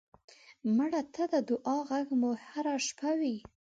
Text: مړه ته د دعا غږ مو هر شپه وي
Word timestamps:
مړه 0.75 1.01
ته 1.13 1.23
د 1.33 1.35
دعا 1.49 1.77
غږ 1.89 2.07
مو 2.21 2.31
هر 2.47 2.65
شپه 2.87 3.11
وي 3.19 3.35